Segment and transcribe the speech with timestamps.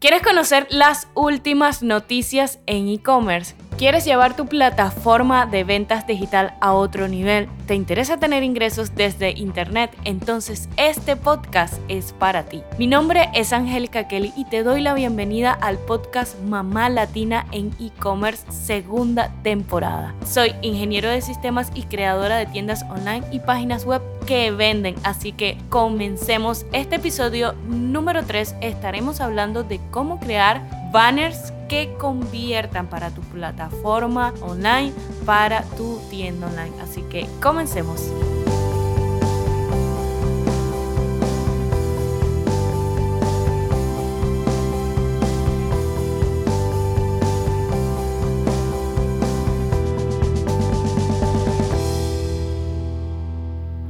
[0.00, 3.56] ¿Quieres conocer las últimas noticias en e-commerce?
[3.78, 7.48] ¿Quieres llevar tu plataforma de ventas digital a otro nivel?
[7.68, 9.96] ¿Te interesa tener ingresos desde Internet?
[10.02, 12.64] Entonces este podcast es para ti.
[12.76, 17.70] Mi nombre es Angélica Kelly y te doy la bienvenida al podcast Mamá Latina en
[17.78, 20.12] e-commerce segunda temporada.
[20.26, 25.30] Soy ingeniero de sistemas y creadora de tiendas online y páginas web que venden, así
[25.30, 28.56] que comencemos este episodio número 3.
[28.60, 34.92] Estaremos hablando de cómo crear banners que conviertan para tu plataforma online,
[35.24, 36.74] para tu tienda online.
[36.82, 38.10] Así que comencemos.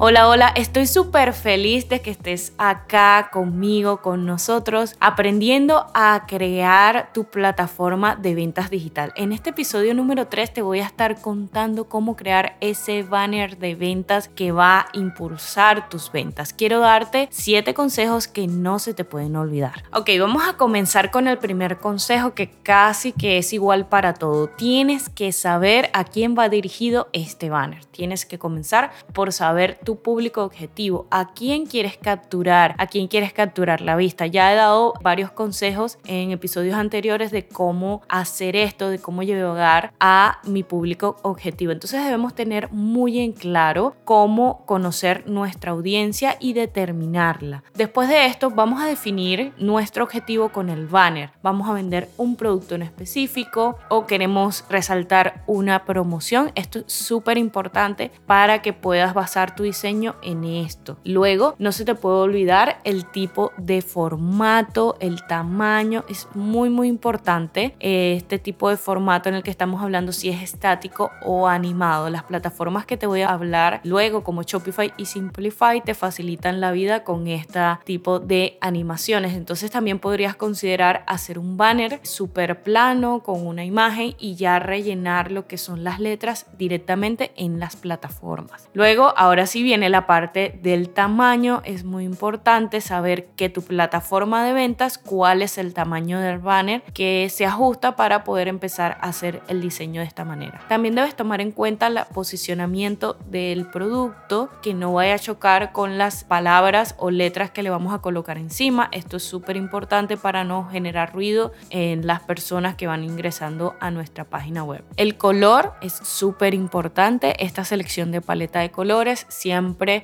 [0.01, 7.11] Hola, hola, estoy súper feliz de que estés acá conmigo, con nosotros, aprendiendo a crear
[7.13, 9.13] tu plataforma de ventas digital.
[9.17, 13.75] En este episodio número 3 te voy a estar contando cómo crear ese banner de
[13.75, 16.53] ventas que va a impulsar tus ventas.
[16.53, 19.83] Quiero darte 7 consejos que no se te pueden olvidar.
[19.93, 24.47] Ok, vamos a comenzar con el primer consejo que casi que es igual para todo.
[24.47, 27.85] Tienes que saber a quién va dirigido este banner.
[27.87, 33.33] Tienes que comenzar por saber tu público objetivo, a quién quieres capturar, a quién quieres
[33.33, 34.27] capturar la vista.
[34.27, 39.93] Ya he dado varios consejos en episodios anteriores de cómo hacer esto, de cómo llegar
[40.01, 41.73] a mi público objetivo.
[41.73, 47.63] Entonces debemos tener muy en claro cómo conocer nuestra audiencia y determinarla.
[47.75, 51.31] Después de esto vamos a definir nuestro objetivo con el banner.
[51.43, 56.53] Vamos a vender un producto en específico o queremos resaltar una promoción.
[56.55, 60.97] Esto es súper importante para que puedas basar tu diseño en esto.
[61.05, 66.05] Luego, no se te puede olvidar el tipo de formato, el tamaño.
[66.09, 70.29] Es muy, muy importante eh, este tipo de formato en el que estamos hablando, si
[70.31, 72.11] es estático o animado.
[72.11, 76.73] Las plataformas que te voy a hablar luego, como Shopify y Simplify, te facilitan la
[76.73, 79.35] vida con este tipo de animaciones.
[79.35, 85.31] Entonces, también podrías considerar hacer un banner súper plano con una imagen y ya rellenar
[85.31, 88.69] lo que son las letras directamente en las plataformas.
[88.73, 91.61] Luego, ahora sí viene la parte del tamaño.
[91.63, 96.81] Es muy importante saber que tu plataforma de ventas, cuál es el tamaño del banner
[96.95, 100.63] que se ajusta para poder empezar a hacer el diseño de esta manera.
[100.71, 105.99] También debes tomar en cuenta el posicionamiento del producto, que no vaya a chocar con
[105.99, 108.89] las palabras o letras que le vamos a colocar encima.
[108.91, 113.91] Esto es súper importante para no generar ruido en las personas que van ingresando a
[113.91, 114.83] nuestra página web.
[114.97, 117.45] El color es súper importante.
[117.45, 119.58] Esta selección de paleta de colores siempre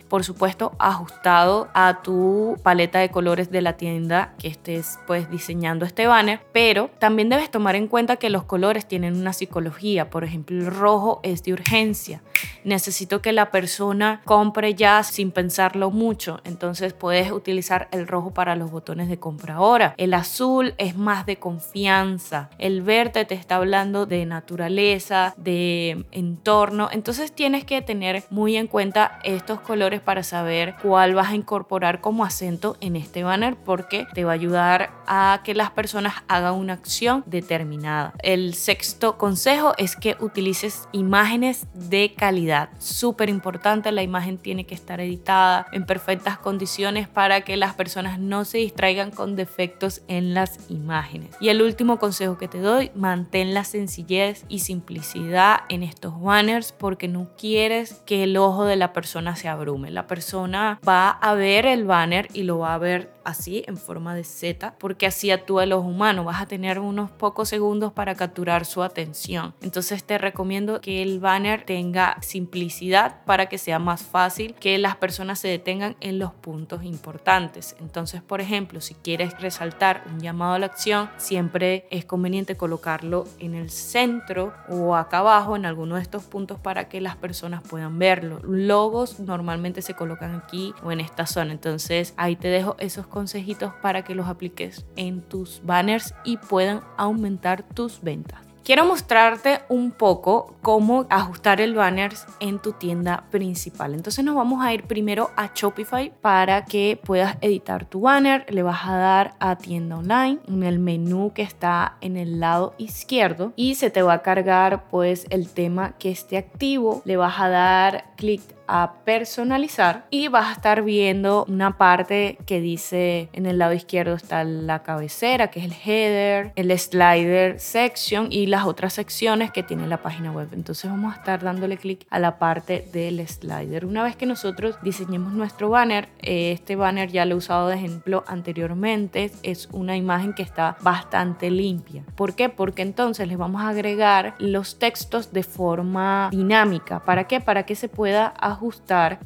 [0.08, 5.84] por supuesto, ajustado a tu paleta de colores de la tienda que estés pues diseñando
[5.84, 10.24] este banner, pero también debes tomar en cuenta que los colores tienen una psicología, por
[10.24, 12.22] ejemplo, el rojo es de urgencia.
[12.64, 18.56] Necesito que la persona compre ya sin pensarlo mucho, entonces puedes utilizar el rojo para
[18.56, 19.94] los botones de compra ahora.
[19.96, 22.50] El azul es más de confianza.
[22.58, 28.66] El verde te está hablando de naturaleza, de entorno, entonces tienes que tener muy en
[28.66, 34.06] cuenta estos colores para saber cuál vas a incorporar como acento en este banner porque
[34.14, 38.14] te va a ayudar a que las personas hagan una acción determinada.
[38.22, 42.70] El sexto consejo es que utilices imágenes de calidad.
[42.78, 48.18] Súper importante, la imagen tiene que estar editada en perfectas condiciones para que las personas
[48.18, 51.36] no se distraigan con defectos en las imágenes.
[51.38, 56.72] Y el último consejo que te doy, mantén la sencillez y simplicidad en estos banners
[56.72, 59.90] porque no quieres que el ojo de la persona se abrume.
[59.90, 64.14] La persona va a ver el banner y lo va a ver así en forma
[64.14, 66.24] de Z porque así actúa el ojo humano.
[66.24, 69.54] Vas a tener unos pocos segundos para capturar su atención.
[69.62, 74.96] Entonces te recomiendo que el banner tenga simplicidad para que sea más fácil que las
[74.96, 77.76] personas se detengan en los puntos importantes.
[77.80, 83.24] Entonces, por ejemplo, si quieres resaltar un llamado a la acción, siempre es conveniente colocarlo
[83.38, 87.62] en el centro o acá abajo en alguno de estos puntos para que las personas
[87.62, 88.40] puedan verlo.
[88.42, 91.52] Logos normalmente se colocan aquí o en esta zona.
[91.52, 96.82] Entonces ahí te dejo esos consejitos para que los apliques en tus banners y puedan
[96.96, 98.40] aumentar tus ventas.
[98.64, 103.92] Quiero mostrarte un poco cómo ajustar el banner en tu tienda principal.
[103.92, 108.46] Entonces nos vamos a ir primero a Shopify para que puedas editar tu banner.
[108.48, 112.74] Le vas a dar a tienda online en el menú que está en el lado
[112.78, 117.02] izquierdo y se te va a cargar pues el tema que esté activo.
[117.04, 122.60] Le vas a dar clic a personalizar y vas a estar viendo una parte que
[122.60, 128.28] dice en el lado izquierdo está la cabecera, que es el header, el slider section
[128.30, 130.48] y las otras secciones que tiene la página web.
[130.52, 133.84] Entonces vamos a estar dándole clic a la parte del slider.
[133.84, 138.24] Una vez que nosotros diseñemos nuestro banner, este banner ya lo he usado de ejemplo
[138.26, 142.04] anteriormente, es una imagen que está bastante limpia.
[142.16, 142.48] ¿Por qué?
[142.48, 147.00] Porque entonces les vamos a agregar los textos de forma dinámica.
[147.00, 147.40] ¿Para qué?
[147.40, 148.26] Para que se pueda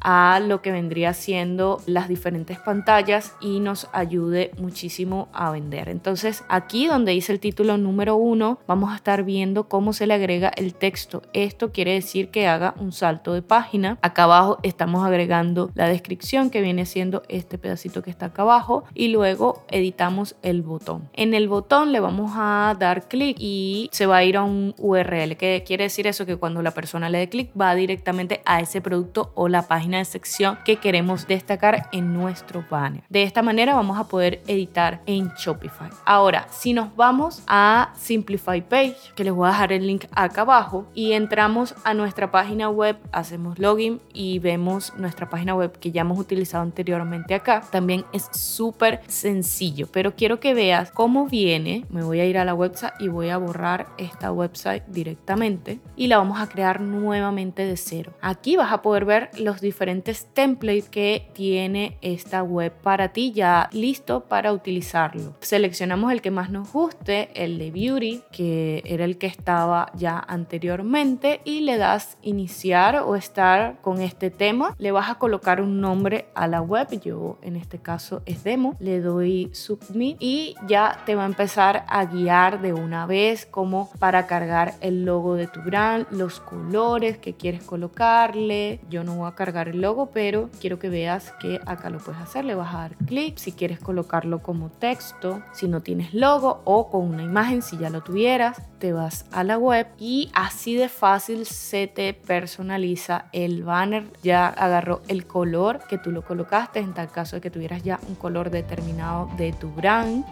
[0.01, 5.89] a lo que vendría siendo las diferentes pantallas y nos ayude muchísimo a vender.
[5.89, 10.15] Entonces aquí donde dice el título número uno, vamos a estar viendo cómo se le
[10.15, 11.23] agrega el texto.
[11.33, 13.99] Esto quiere decir que haga un salto de página.
[14.03, 18.85] Acá abajo estamos agregando la descripción que viene siendo este pedacito que está acá abajo
[18.95, 21.09] y luego editamos el botón.
[21.13, 24.75] En el botón le vamos a dar clic y se va a ir a un
[24.79, 25.37] URL.
[25.37, 26.27] que quiere decir eso?
[26.27, 29.99] Que cuando la persona le dé clic va directamente a ese producto o la página
[29.99, 33.03] de sección que queremos destacar en nuestro banner.
[33.09, 35.91] De esta manera vamos a poder editar en Shopify.
[36.05, 40.43] Ahora, si nos vamos a Simplify Page, que les voy a dejar el link acá
[40.43, 45.93] abajo, y entramos a nuestra página web, hacemos login y vemos nuestra página web que
[45.93, 51.85] ya hemos utilizado anteriormente acá, también es súper sencillo, pero quiero que veas cómo viene.
[51.91, 56.07] Me voy a ir a la website y voy a borrar esta website directamente y
[56.07, 58.13] la vamos a crear nuevamente de cero.
[58.21, 63.69] Aquí vas a poder ver los diferentes templates que tiene esta web para ti ya
[63.73, 65.35] listo para utilizarlo.
[65.41, 70.19] Seleccionamos el que más nos guste, el de beauty, que era el que estaba ya
[70.19, 74.75] anteriormente y le das iniciar o estar con este tema.
[74.79, 78.77] Le vas a colocar un nombre a la web, yo en este caso es demo,
[78.79, 83.91] le doy submit y ya te va a empezar a guiar de una vez como
[83.99, 88.81] para cargar el logo de tu brand, los colores que quieres colocarle.
[89.05, 92.45] No voy a cargar el logo, pero quiero que veas que acá lo puedes hacer.
[92.45, 96.91] Le vas a dar clic si quieres colocarlo como texto, si no tienes logo o
[96.91, 100.89] con una imagen si ya lo tuvieras, te vas a la web y así de
[100.89, 104.05] fácil se te personaliza el banner.
[104.23, 107.99] Ya agarró el color que tú lo colocaste en tal caso de que tuvieras ya
[108.09, 110.25] un color determinado de tu brand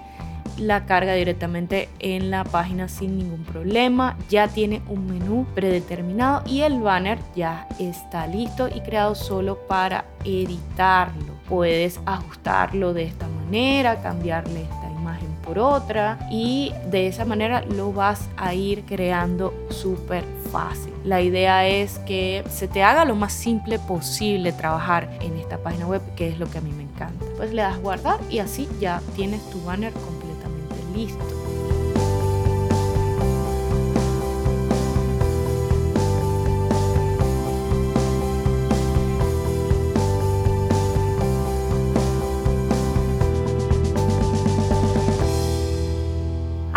[0.59, 4.17] la carga directamente en la página sin ningún problema.
[4.29, 10.05] Ya tiene un menú predeterminado y el banner ya está listo y creado solo para
[10.25, 11.35] editarlo.
[11.49, 17.93] Puedes ajustarlo de esta manera, cambiarle esta imagen por otra y de esa manera lo
[17.93, 20.93] vas a ir creando súper fácil.
[21.05, 25.87] La idea es que se te haga lo más simple posible trabajar en esta página
[25.87, 27.25] web, que es lo que a mí me encanta.
[27.37, 30.16] Pues le das guardar y así ya tienes tu banner completamente
[30.97, 31.66] listo.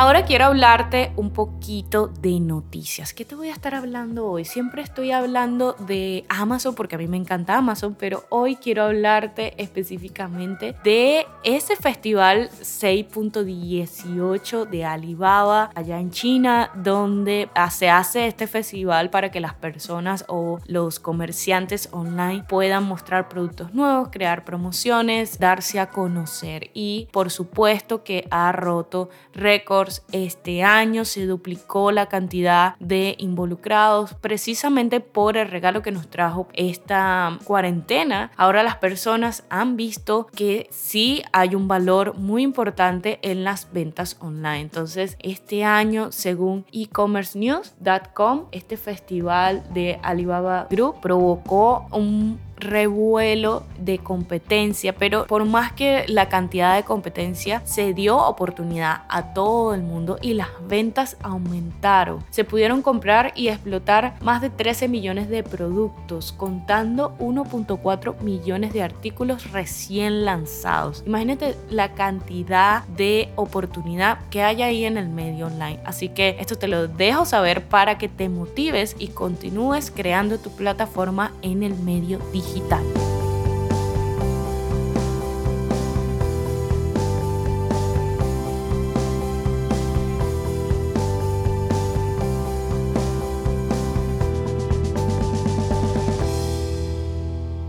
[0.01, 3.13] Ahora quiero hablarte un poquito de noticias.
[3.13, 4.45] ¿Qué te voy a estar hablando hoy?
[4.45, 9.61] Siempre estoy hablando de Amazon porque a mí me encanta Amazon, pero hoy quiero hablarte
[9.61, 19.09] específicamente de ese festival 6.18 de Alibaba allá en China, donde se hace este festival
[19.09, 25.77] para que las personas o los comerciantes online puedan mostrar productos nuevos, crear promociones, darse
[25.77, 32.75] a conocer y por supuesto que ha roto récords este año se duplicó la cantidad
[32.79, 38.31] de involucrados precisamente por el regalo que nos trajo esta cuarentena.
[38.37, 44.17] Ahora las personas han visto que sí hay un valor muy importante en las ventas
[44.19, 44.61] online.
[44.61, 54.93] Entonces, este año, según e-commercenews.com, este festival de Alibaba Group provocó un revuelo de competencia,
[54.95, 60.17] pero por más que la cantidad de competencia se dio oportunidad a todo el mundo
[60.21, 62.23] y las ventas aumentaron.
[62.29, 68.83] Se pudieron comprar y explotar más de 13 millones de productos, contando 1.4 millones de
[68.83, 71.03] artículos recién lanzados.
[71.05, 75.79] Imagínate la cantidad de oportunidad que hay ahí en el medio online.
[75.85, 80.51] Así que esto te lo dejo saber para que te motives y continúes creando tu
[80.51, 83.08] plataforma en el medio digital digital.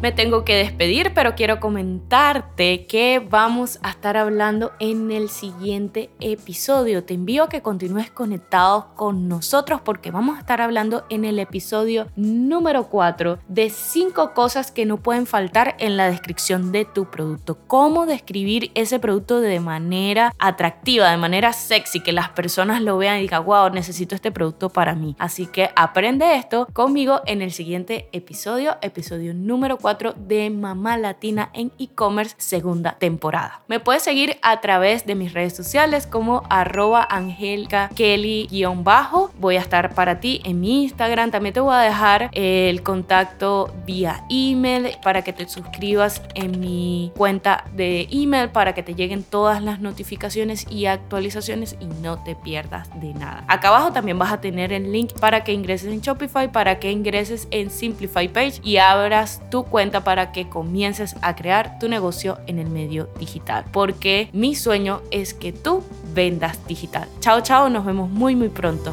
[0.02, 6.09] Me tengo que despedir, pero quiero comentarte que vamos a estar hablando en el siguiente
[6.21, 7.04] episodio.
[7.04, 11.38] Te envío a que continúes conectados con nosotros porque vamos a estar hablando en el
[11.38, 17.11] episodio número 4 de 5 cosas que no pueden faltar en la descripción de tu
[17.11, 17.59] producto.
[17.66, 23.19] Cómo describir ese producto de manera atractiva, de manera sexy, que las personas lo vean
[23.19, 25.14] y digan, wow, necesito este producto para mí.
[25.19, 31.50] Así que aprende esto conmigo en el siguiente episodio, episodio número 4 de Mamá Latina
[31.52, 33.62] en e-commerce segunda temporada.
[33.68, 39.30] Me puedes seguir a través de mis redes sociales como arroba Angelica Kelly-bajo.
[39.38, 41.30] Voy a estar para ti en mi Instagram.
[41.30, 47.12] También te voy a dejar el contacto vía email para que te suscribas en mi
[47.16, 52.37] cuenta de email para que te lleguen todas las notificaciones y actualizaciones y no te
[52.37, 53.44] pierdas de nada.
[53.49, 56.90] Acá abajo también vas a tener el link para que ingreses en Shopify, para que
[56.90, 62.58] ingreses en Simplify Page y abras tu para que comiences a crear tu negocio en
[62.58, 63.64] el medio digital.
[63.72, 65.82] Porque mi sueño es que tú
[66.14, 67.08] vendas digital.
[67.20, 68.92] Chao, chao, nos vemos muy, muy pronto.